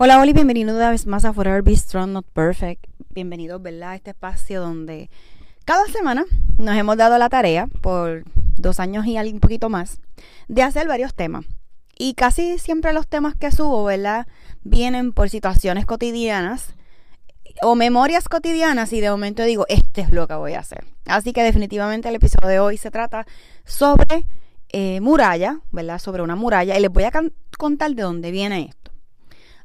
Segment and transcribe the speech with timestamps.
[0.00, 2.84] Hola, Oli, bienvenido una vez más a Forever Be Strong, Not Perfect.
[3.10, 3.90] Bienvenidos, ¿verdad?
[3.90, 5.10] A este espacio donde
[5.64, 6.24] cada semana
[6.56, 8.22] nos hemos dado la tarea, por
[8.54, 10.00] dos años y un poquito más,
[10.46, 11.46] de hacer varios temas.
[11.98, 14.28] Y casi siempre los temas que subo, ¿verdad?
[14.62, 16.76] Vienen por situaciones cotidianas
[17.62, 20.84] o memorias cotidianas y de momento digo, este es lo que voy a hacer.
[21.06, 23.26] Así que definitivamente el episodio de hoy se trata
[23.64, 24.26] sobre
[24.68, 25.98] eh, muralla, ¿verdad?
[25.98, 27.10] Sobre una muralla y les voy a
[27.58, 28.70] contar de dónde viene.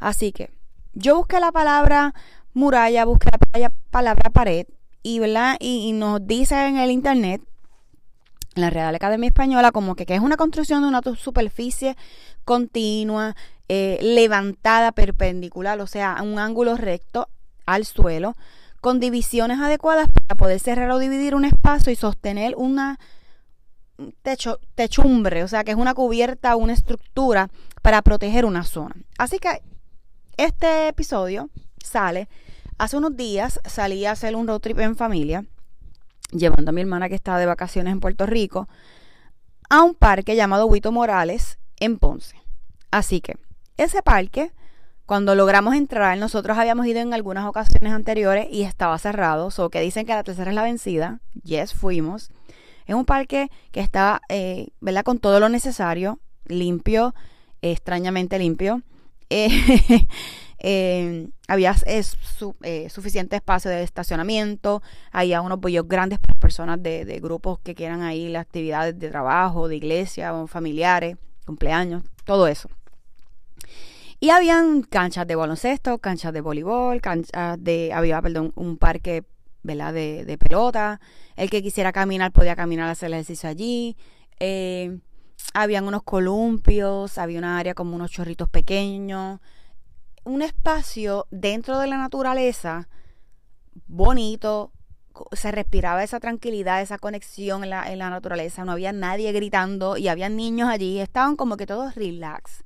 [0.03, 0.51] Así que
[0.93, 2.13] yo busqué la palabra
[2.53, 4.67] muralla, busqué la palabra pared
[5.01, 5.55] y, ¿verdad?
[5.59, 7.41] Y, nos dice en el internet,
[8.55, 11.95] en la Real Academia Española, como que, es una construcción de una superficie
[12.43, 13.33] continua,
[13.69, 17.29] eh, levantada perpendicular, o sea, un ángulo recto
[17.65, 18.35] al suelo,
[18.81, 22.99] con divisiones adecuadas para poder cerrar o dividir un espacio y sostener una
[24.21, 27.49] techo, techumbre, o sea, que es una cubierta, una estructura
[27.81, 28.95] para proteger una zona.
[29.17, 29.61] Así que
[30.37, 31.49] este episodio
[31.83, 32.27] sale
[32.77, 35.45] hace unos días, salí a hacer un road trip en familia,
[36.31, 38.67] llevando a mi hermana que está de vacaciones en Puerto Rico,
[39.69, 42.35] a un parque llamado Huito Morales en Ponce.
[42.91, 43.37] Así que
[43.77, 44.51] ese parque,
[45.05, 49.81] cuando logramos entrar, nosotros habíamos ido en algunas ocasiones anteriores y estaba cerrado, o que
[49.81, 51.19] dicen que la tercera es la vencida.
[51.43, 52.31] Yes, fuimos.
[52.85, 55.03] Es un parque que está, eh, ¿verdad?
[55.03, 57.15] Con todo lo necesario, limpio,
[57.61, 58.81] extrañamente limpio.
[59.29, 60.07] Eh,
[60.65, 67.59] eh, había eh, suficiente espacio de estacionamiento, había unos bollos grandes para personas de, grupos
[67.59, 72.69] que quieran ahí las actividades de trabajo, de iglesia, familiares, cumpleaños, todo eso.
[74.21, 79.25] Y habían canchas de baloncesto, canchas de voleibol, canchas de, había, perdón, un parque,
[79.63, 79.93] ¿verdad?
[79.93, 81.01] De, pelota.
[81.35, 83.97] El que quisiera caminar podía caminar, hacer ejercicio allí.
[84.39, 84.97] Eh,
[85.53, 89.39] habían unos columpios, había una área como unos chorritos pequeños,
[90.23, 92.87] un espacio dentro de la naturaleza
[93.87, 94.71] bonito,
[95.33, 99.97] se respiraba esa tranquilidad, esa conexión en la, en la naturaleza, no había nadie gritando
[99.97, 102.63] y había niños allí, estaban como que todos relax.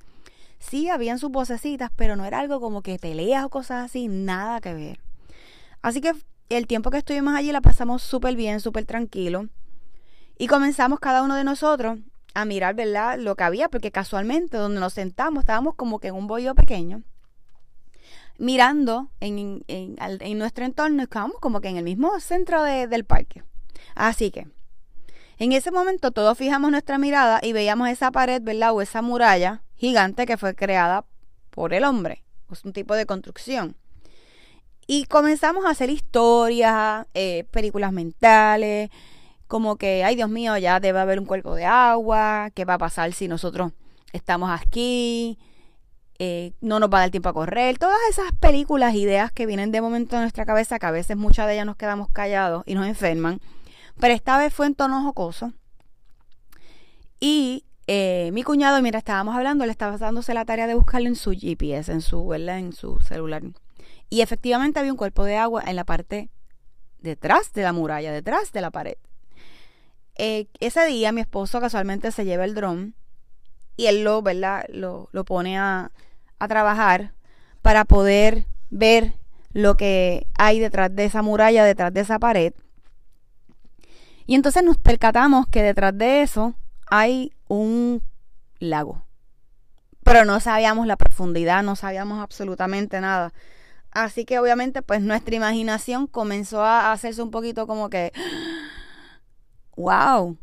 [0.58, 4.60] Sí, habían sus vocecitas, pero no era algo como que peleas o cosas así, nada
[4.60, 5.00] que ver.
[5.82, 6.12] Así que
[6.48, 9.48] el tiempo que estuvimos allí la pasamos súper bien, súper tranquilo.
[10.36, 11.98] Y comenzamos cada uno de nosotros
[12.40, 13.18] a mirar, ¿verdad?
[13.18, 17.02] Lo que había, porque casualmente donde nos sentamos estábamos como que en un bollo pequeño,
[18.38, 23.42] mirando en, en, nuestro entorno, estábamos como que en el mismo centro del parque.
[23.96, 24.46] Así que,
[25.38, 28.72] en ese momento todos fijamos nuestra mirada y veíamos esa pared, ¿verdad?
[28.72, 31.04] O esa muralla gigante que fue creada
[31.50, 32.22] por el hombre.
[32.52, 33.76] Es un tipo de construcción.
[34.86, 38.90] Y comenzamos a hacer historias, eh, películas mentales,
[39.48, 42.78] como que, ay Dios mío, ya debe haber un cuerpo de agua, ¿qué va a
[42.78, 43.72] pasar si nosotros
[44.12, 45.38] estamos aquí?
[46.18, 49.70] eh, no nos va a dar tiempo a correr, todas esas películas, ideas que vienen
[49.70, 52.74] de momento en nuestra cabeza, que a veces muchas de ellas nos quedamos callados y
[52.74, 53.40] nos enferman,
[54.00, 55.52] pero esta vez fue en tono jocoso.
[57.20, 61.16] Y eh, mi cuñado, mira, estábamos hablando, le estaba dándose la tarea de buscarlo en
[61.16, 63.42] su GPS, en su, en su celular.
[64.10, 66.30] Y efectivamente había un cuerpo de agua en la parte
[67.00, 68.94] detrás de la muralla, detrás de la pared.
[70.18, 72.94] Eh, ese día mi esposo casualmente se lleva el dron
[73.76, 74.64] y él lo, ¿verdad?
[74.68, 75.92] Lo, lo pone a,
[76.38, 77.12] a trabajar
[77.62, 79.14] para poder ver
[79.52, 82.52] lo que hay detrás de esa muralla, detrás de esa pared.
[84.26, 86.54] Y entonces nos percatamos que detrás de eso
[86.86, 88.02] hay un
[88.58, 89.04] lago.
[90.04, 93.32] Pero no sabíamos la profundidad, no sabíamos absolutamente nada.
[93.90, 98.12] Así que obviamente pues nuestra imaginación comenzó a hacerse un poquito como que,
[99.78, 100.36] wow,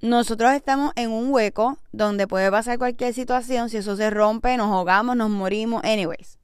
[0.00, 4.72] nosotros estamos en un hueco donde puede pasar cualquier situación, si eso se rompe, nos
[4.72, 6.38] ahogamos, nos morimos, anyways.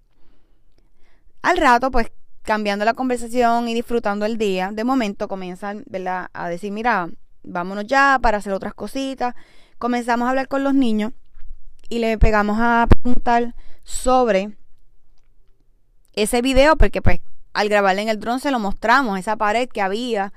[1.41, 2.13] Al rato pues
[2.43, 6.29] cambiando la conversación y disfrutando el día, de momento comienzan ¿verdad?
[6.35, 7.09] a decir, mira,
[7.43, 9.35] vámonos ya para hacer otras cositas.
[9.79, 11.13] Comenzamos a hablar con los niños
[11.89, 14.59] y le pegamos a preguntar sobre
[16.13, 17.21] ese video, porque pues
[17.55, 20.35] al grabarle en el dron se lo mostramos, esa pared que había.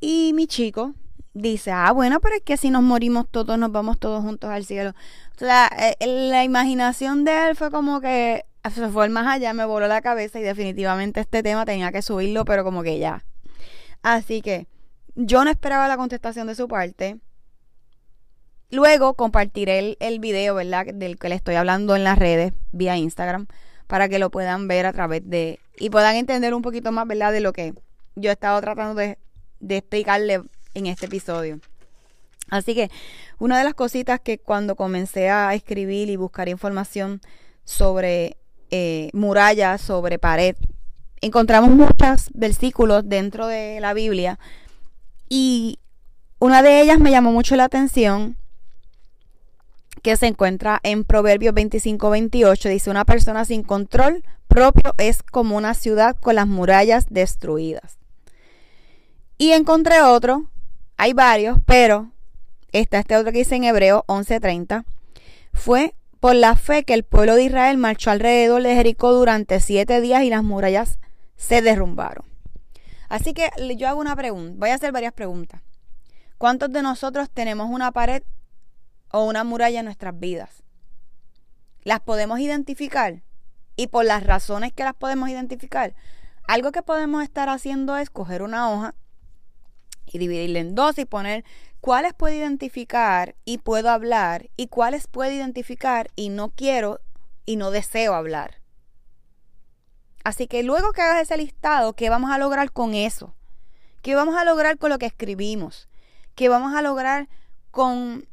[0.00, 0.94] Y mi chico
[1.34, 4.64] dice, ah, bueno, pero es que si nos morimos todos, nos vamos todos juntos al
[4.64, 4.90] cielo.
[5.36, 8.44] O sea, eh, la imaginación de él fue como que
[8.74, 12.44] se fue más allá, me voló la cabeza y definitivamente este tema tenía que subirlo,
[12.44, 13.24] pero como que ya.
[14.02, 14.66] Así que
[15.14, 17.18] yo no esperaba la contestación de su parte.
[18.70, 20.86] Luego compartiré el, el video, ¿verdad?
[20.94, 23.46] Del que le estoy hablando en las redes, vía Instagram
[23.90, 27.32] para que lo puedan ver a través de y puedan entender un poquito más, ¿verdad?
[27.32, 27.74] De lo que
[28.14, 29.18] yo he estado tratando de,
[29.68, 30.42] explicarle
[30.74, 31.60] en este episodio.
[32.48, 32.90] Así que
[33.38, 37.20] una de las cositas que cuando comencé a escribir y buscar información
[37.64, 38.36] sobre
[38.70, 40.56] eh, murallas, sobre pared,
[41.20, 44.38] encontramos muchos versículos dentro de la Biblia
[45.28, 45.78] y
[46.40, 48.36] una de ellas me llamó mucho la atención
[50.02, 52.70] que se encuentra en Proverbios 25-28.
[52.70, 57.98] Dice, una persona sin control propio es como una ciudad con las murallas destruidas.
[59.38, 60.50] Y encontré otro,
[61.00, 62.12] hay varios, pero
[62.72, 64.84] está este otro que dice en Hebreo 11:30.
[65.54, 70.02] Fue por la fe que el pueblo de Israel marchó alrededor de Jericó durante siete
[70.02, 70.98] días y las murallas
[71.36, 72.26] se derrumbaron.
[73.08, 73.48] Así que
[73.78, 75.62] yo hago una pregunta, voy a hacer varias preguntas.
[76.36, 78.22] ¿Cuántos de nosotros tenemos una pared
[79.10, 80.62] o una muralla en nuestras vidas.
[81.82, 83.22] Las podemos identificar
[83.74, 85.94] y por las razones que las podemos identificar,
[86.46, 88.94] algo que podemos estar haciendo es coger una hoja
[90.10, 91.44] y dividirla en dos y poner
[91.80, 97.00] cuáles puedo identificar y puedo hablar y cuáles puedo identificar y no quiero
[97.46, 98.60] y no deseo hablar.
[100.24, 103.34] Así que luego que hagas ese listado, ¿qué vamos a lograr con eso?
[104.02, 105.88] ¿Qué vamos a lograr con lo que escribimos?
[106.34, 107.28] ¿Qué vamos a lograr
[107.70, 108.26] con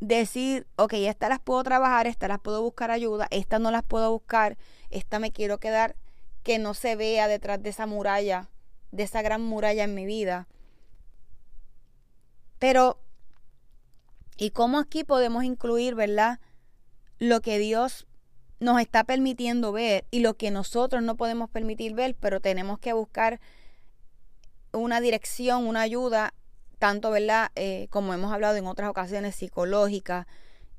[0.00, 4.10] decir, ok, estas las puedo trabajar, estas las puedo buscar ayuda, estas no las puedo
[4.10, 4.56] buscar,
[4.90, 5.96] esta me quiero quedar
[6.42, 8.48] que no se vea detrás de esa muralla,
[8.90, 10.48] de esa gran muralla en mi vida.
[12.62, 12.96] Pero,
[14.36, 16.38] ¿y cómo aquí podemos incluir, verdad?
[17.18, 18.06] Lo que Dios
[18.60, 22.92] nos está permitiendo ver y lo que nosotros no podemos permitir ver, pero tenemos que
[22.92, 23.40] buscar
[24.72, 26.34] una dirección, una ayuda
[26.78, 27.50] tanto, ¿verdad?
[27.56, 30.28] Eh, como hemos hablado en otras ocasiones, psicológica,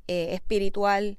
[0.08, 1.18] eh, espiritual,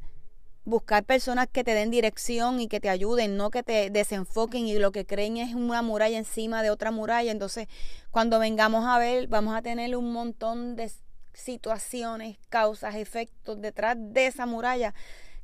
[0.65, 4.79] buscar personas que te den dirección y que te ayuden, no que te desenfoquen y
[4.79, 7.31] lo que creen es una muralla encima de otra muralla.
[7.31, 7.69] Entonces,
[8.11, 10.91] cuando vengamos a ver, vamos a tener un montón de
[11.35, 14.95] situaciones, causas, efectos detrás de esa muralla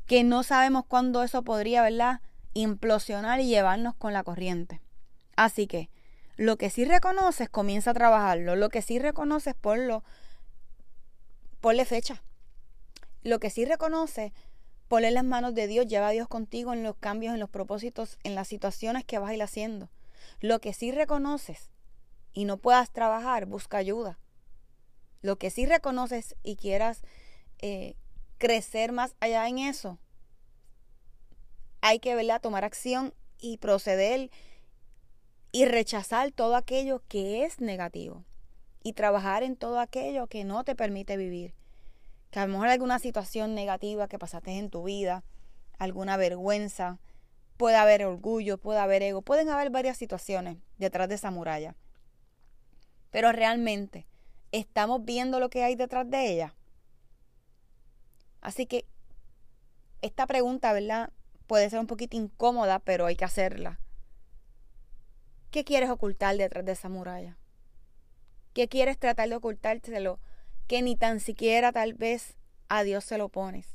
[0.07, 2.21] que no sabemos cuándo eso podría, ¿verdad?
[2.55, 4.81] Implosionar y llevarnos con la corriente.
[5.37, 5.91] Así que,
[6.37, 8.57] lo que sí reconoces, comienza a trabajarlo.
[8.57, 10.03] Lo que sí reconoces, ponlo,
[11.61, 12.23] ponle fecha.
[13.23, 14.33] Lo que sí reconoces,
[14.91, 17.49] ponle en las manos de Dios, lleva a Dios contigo en los cambios, en los
[17.49, 19.89] propósitos, en las situaciones que vas a ir haciendo.
[20.41, 21.71] Lo que sí reconoces
[22.33, 24.19] y no puedas trabajar, busca ayuda.
[25.23, 27.03] Lo que sí reconoces y quieras
[27.61, 27.95] eh,
[28.39, 30.01] crecer más allá en eso,
[31.83, 32.41] hay que ¿verdad?
[32.41, 34.29] tomar acción y proceder
[35.53, 38.25] y rechazar todo aquello que es negativo
[38.83, 41.55] y trabajar en todo aquello que no te permite vivir.
[42.31, 45.25] Que a lo mejor alguna situación negativa que pasaste en tu vida,
[45.79, 46.99] alguna vergüenza,
[47.57, 51.75] puede haber orgullo, puede haber ego, pueden haber varias situaciones detrás de esa muralla.
[53.11, 54.07] Pero realmente,
[54.53, 56.55] ¿estamos viendo lo que hay detrás de ella?
[58.41, 58.87] Así que
[60.01, 61.11] esta pregunta, ¿verdad?
[61.51, 63.81] puede ser un poquito incómoda, pero hay que hacerla.
[65.51, 67.39] ¿Qué quieres ocultar detrás de esa muralla?
[68.53, 70.21] ¿Qué quieres tratar de ocultárselo
[70.71, 72.37] que ni tan siquiera tal vez
[72.69, 73.67] a Dios se lo pones?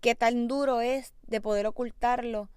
[0.00, 2.48] ¿Qué tan duro es de poder ocultarlo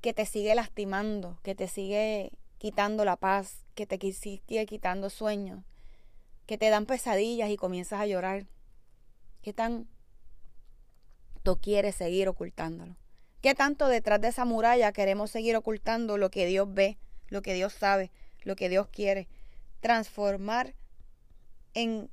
[0.00, 5.62] que te sigue lastimando, que te sigue quitando la paz, que te sigue quitando sueños,
[6.46, 8.46] que te dan pesadillas y comienzas a llorar?
[9.42, 9.86] ¿Qué tan
[11.42, 12.96] tú quieres seguir ocultándolo?
[13.42, 16.96] ¿Qué tanto detrás de esa muralla queremos seguir ocultando lo que Dios ve,
[17.28, 18.10] lo que Dios sabe,
[18.40, 19.28] lo que Dios quiere?
[19.80, 20.72] Transformar
[21.74, 22.10] en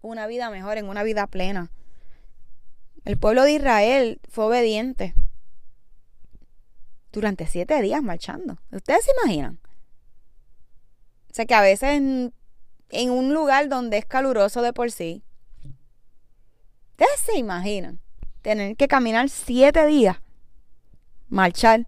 [0.00, 1.70] una vida mejor, en una vida plena.
[3.04, 5.14] El pueblo de Israel fue obediente
[7.12, 8.58] durante siete días marchando.
[8.70, 9.60] ¿Ustedes se imaginan?
[11.30, 12.34] O sea que a veces en,
[12.90, 15.22] en un lugar donde es caluroso de por sí,
[16.90, 18.00] ustedes se imaginan
[18.42, 20.18] tener que caminar siete días,
[21.28, 21.86] marchar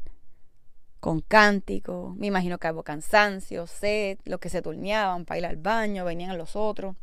[1.04, 5.56] con cánticos, me imagino que hubo cansancio, sed, los que se turneaban para ir al
[5.56, 6.96] baño, venían los otros.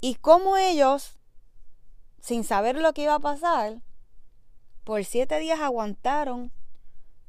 [0.00, 1.20] Y cómo ellos,
[2.20, 3.82] sin saber lo que iba a pasar,
[4.82, 6.50] por siete días aguantaron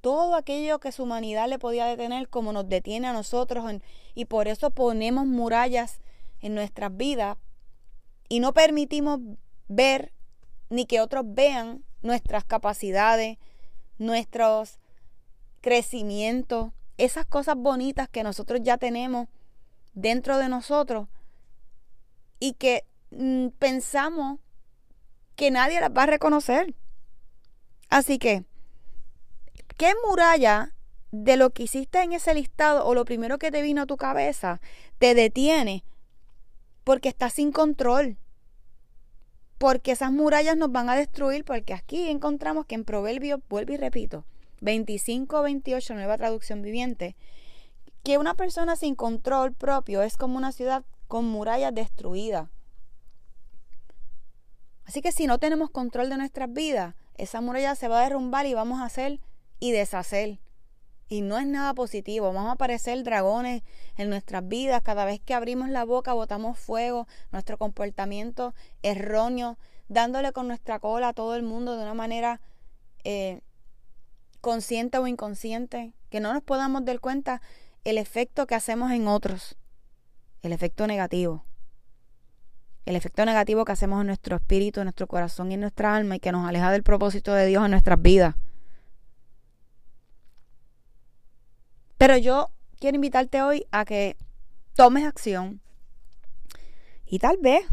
[0.02, 3.64] todo aquello que su humanidad le podía detener como nos detiene a nosotros
[4.16, 6.02] y por eso ponemos murallas
[6.40, 7.38] en nuestras vidas
[8.28, 9.20] y no permitimos
[9.68, 10.14] ver
[10.72, 13.38] ni que otros vean nuestras capacidades,
[14.02, 14.80] nuestros
[15.62, 19.28] crecimientos, esas cosas bonitas que nosotros ya tenemos
[19.94, 21.08] dentro de nosotros
[22.40, 24.40] y que mm, pensamos
[25.36, 26.74] que nadie las va a reconocer.
[27.90, 28.44] Así que,
[29.78, 30.74] ¿qué muralla
[31.12, 33.98] de lo que hiciste en ese listado o lo primero que te vino a tu
[33.98, 34.62] cabeza
[34.98, 35.84] te detiene
[36.84, 38.18] porque estás sin control?
[39.62, 43.78] Porque esas murallas nos van a destruir, porque aquí encontramos que en Proverbios, vuelvo y
[43.78, 44.26] repito,
[44.62, 47.16] 25, 28, nueva traducción viviente,
[48.02, 52.50] que una persona sin control propio es como una ciudad con murallas destruidas.
[54.86, 58.48] Así que si no tenemos control de nuestras vidas, esa muralla se va a derrumbar
[58.48, 59.20] y vamos a hacer
[59.60, 60.40] y deshacer.
[61.12, 62.32] Y no es nada positivo.
[62.32, 63.64] Vamos a aparecer dragones
[63.98, 64.82] en nuestras vidas.
[64.82, 67.06] Cada vez que abrimos la boca, botamos fuego.
[67.34, 69.58] Nuestro comportamiento erróneo,
[69.90, 72.40] dándole con nuestra cola a todo el mundo de una manera
[73.04, 73.42] eh,
[74.40, 75.92] consciente o inconsciente.
[76.10, 77.42] Que no nos podamos dar cuenta
[77.84, 79.58] el efecto que hacemos en otros.
[80.44, 81.44] El efecto negativo.
[82.86, 86.16] El efecto negativo que hacemos en nuestro espíritu, en nuestro corazón y en nuestra alma
[86.16, 88.36] y que nos aleja del propósito de Dios en nuestras vidas.
[92.02, 94.18] Pero yo quiero invitarte hoy a que
[94.74, 95.62] tomes acción
[97.06, 97.64] y tal vez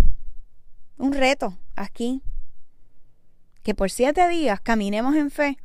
[0.99, 2.23] un reto aquí,
[3.63, 5.57] que por siete días caminemos en fe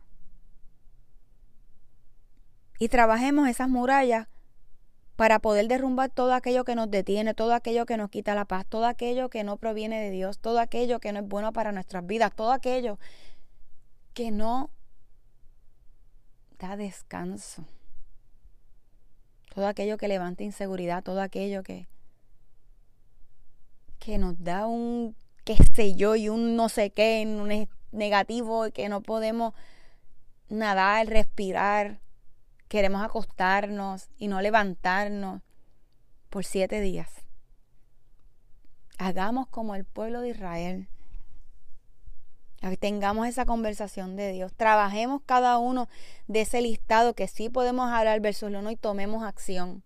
[2.79, 4.29] y trabajemos esas murallas
[5.17, 8.65] para poder derrumbar todo aquello que nos detiene, todo aquello que nos quita la paz,
[8.65, 12.07] todo aquello que no proviene de Dios, todo aquello que no es bueno para nuestras
[12.07, 12.97] vidas, todo aquello
[14.13, 14.69] que no
[16.59, 17.65] da descanso
[19.53, 21.87] todo aquello que levanta inseguridad, todo aquello que,
[23.99, 28.71] que nos da un qué sé yo y un no sé qué, un negativo y
[28.71, 29.53] que no podemos
[30.49, 31.99] nadar, respirar,
[32.67, 35.41] queremos acostarnos y no levantarnos
[36.29, 37.23] por siete días.
[38.97, 40.87] Hagamos como el pueblo de Israel
[42.79, 44.53] tengamos esa conversación de Dios.
[44.55, 45.89] Trabajemos cada uno
[46.27, 49.83] de ese listado que sí podemos hablar versus 1 y tomemos acción.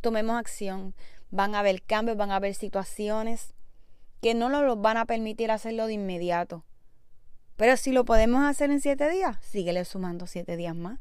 [0.00, 0.94] Tomemos acción.
[1.30, 3.54] Van a haber cambios, van a haber situaciones
[4.22, 6.64] que no nos van a permitir hacerlo de inmediato.
[7.56, 11.00] Pero si lo podemos hacer en siete días, síguele sumando siete días más.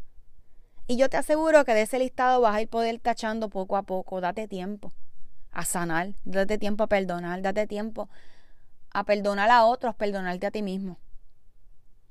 [0.87, 3.83] Y yo te aseguro que de ese listado vas a ir poder tachando poco a
[3.83, 4.21] poco.
[4.21, 4.91] Date tiempo
[5.51, 8.09] a sanar, date tiempo a perdonar, date tiempo
[8.95, 10.97] a perdonar a otros, perdonarte a ti mismo.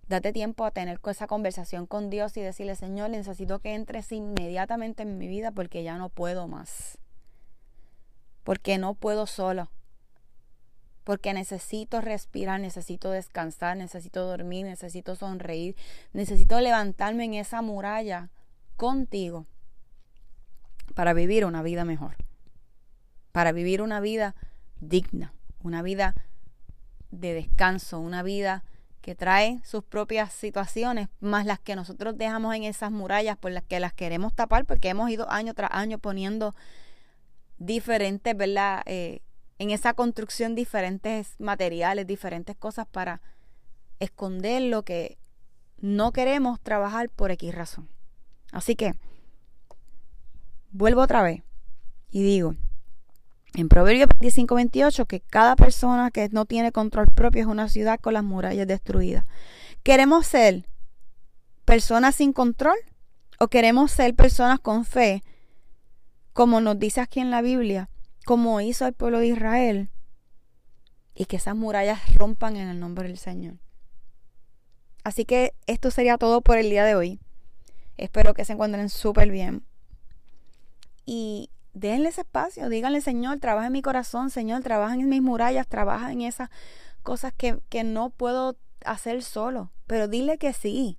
[0.06, 5.02] Date tiempo a tener esa conversación con Dios y decirle, Señor, necesito que entres inmediatamente
[5.02, 6.98] en mi vida porque ya no puedo más.
[8.42, 9.70] Porque no puedo solo.
[11.04, 15.76] Porque necesito respirar, necesito descansar, necesito dormir, necesito sonreír,
[16.12, 18.28] necesito levantarme en esa muralla
[18.76, 19.46] contigo
[20.94, 22.16] para vivir una vida mejor.
[23.32, 24.34] Para vivir una vida
[24.80, 26.14] digna, una vida
[27.20, 28.64] de descanso, una vida
[29.00, 33.62] que trae sus propias situaciones, más las que nosotros dejamos en esas murallas por las
[33.62, 36.54] que las queremos tapar, porque hemos ido año tras año poniendo
[37.58, 38.82] diferentes, ¿verdad?
[38.86, 39.20] Eh,
[39.58, 43.20] en esa construcción diferentes materiales, diferentes cosas para
[44.00, 45.18] esconder lo que
[45.78, 47.88] no queremos trabajar por X razón.
[48.52, 48.94] Así que,
[50.72, 51.42] vuelvo otra vez
[52.10, 52.54] y digo,
[53.54, 58.00] en Proverbios 25, 28, que cada persona que no tiene control propio es una ciudad
[58.00, 59.24] con las murallas destruidas.
[59.82, 60.66] ¿Queremos ser
[61.64, 62.76] personas sin control
[63.38, 65.22] o queremos ser personas con fe,
[66.32, 67.88] como nos dice aquí en la Biblia,
[68.24, 69.90] como hizo el pueblo de Israel,
[71.14, 73.54] y que esas murallas rompan en el nombre del Señor?
[75.04, 77.20] Así que esto sería todo por el día de hoy.
[77.96, 79.64] Espero que se encuentren súper bien.
[81.06, 85.66] Y denle ese espacio, díganle, Señor, trabaja en mi corazón, Señor, trabaja en mis murallas,
[85.66, 86.48] trabaja en esas
[87.02, 89.70] cosas que, que no puedo hacer solo.
[89.86, 90.98] Pero dile que sí.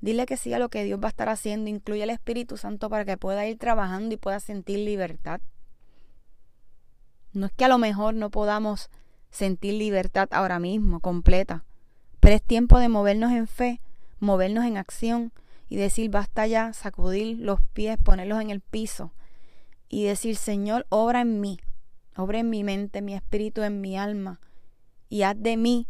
[0.00, 1.70] Dile que sí a lo que Dios va a estar haciendo.
[1.70, 5.40] Incluye el Espíritu Santo para que pueda ir trabajando y pueda sentir libertad.
[7.32, 8.90] No es que a lo mejor no podamos
[9.30, 11.64] sentir libertad ahora mismo, completa.
[12.18, 13.80] Pero es tiempo de movernos en fe,
[14.20, 15.32] movernos en acción
[15.68, 19.12] y decir, basta ya, sacudir los pies, ponerlos en el piso
[19.92, 21.60] y decir, Señor, obra en mí,
[22.16, 24.40] obra en mi mente, en mi espíritu, en mi alma
[25.12, 25.86] y haz de mí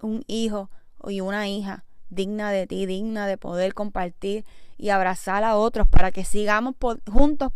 [0.00, 0.70] un hijo
[1.04, 4.44] y una hija digna de ti, digna de poder compartir
[4.78, 6.76] y abrazar a otros para que sigamos
[7.10, 7.50] juntos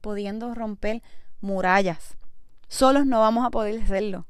[0.00, 1.02] pudiendo romper
[1.40, 2.16] murallas.
[2.68, 4.28] Solos no vamos a poder hacerlo.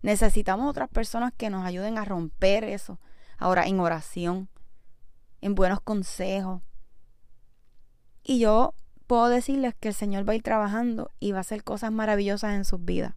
[0.00, 2.98] Necesitamos otras personas que nos ayuden a romper eso.
[3.36, 4.48] Ahora, en oración,
[5.42, 6.62] en buenos consejos.
[8.22, 8.72] Y yo
[9.06, 12.54] puedo decirles que el Señor va a ir trabajando y va a hacer cosas maravillosas
[12.54, 13.14] en sus vidas.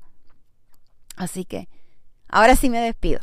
[1.15, 1.67] Así que,
[2.27, 3.19] ahora sí me despido.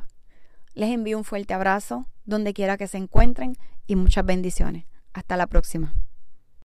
[0.75, 3.57] Les envío un fuerte abrazo donde quiera que se encuentren
[3.87, 4.85] y muchas bendiciones.
[5.13, 5.95] Hasta la próxima.